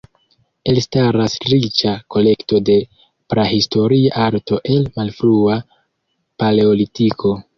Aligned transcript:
Elstaras 0.71 1.33
riĉa 1.51 1.91
kolekto 2.15 2.61
de 2.69 2.77
prahistoria 3.35 4.15
arto 4.29 4.59
el 4.77 4.89
Malfrua 4.97 5.59
Paleolitiko. 6.45 7.37